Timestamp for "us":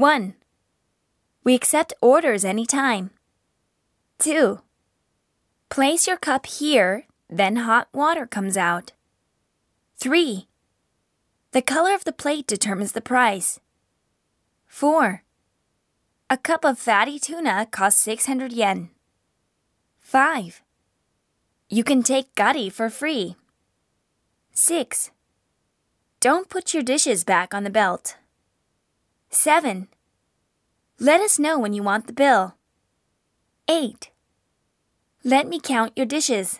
31.20-31.38